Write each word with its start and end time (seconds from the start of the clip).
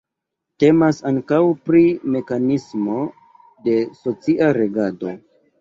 Temas 0.61 1.01
ankaŭ 1.09 1.41
pri 1.67 1.83
mekanismo 2.15 2.97
de 3.69 3.77
socia 4.03 4.53
regado. 4.63 5.15